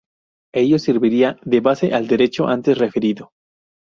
[0.55, 3.33] Ello serviría de base al Decreto antes referido.